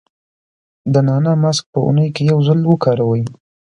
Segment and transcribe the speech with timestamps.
[0.93, 3.23] د نعناع ماسک په اونۍ کې یو ځل وکاروئ.